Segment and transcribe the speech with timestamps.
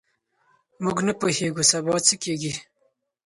[0.83, 2.53] موږ نه پوهېږو سبا څه کیږي.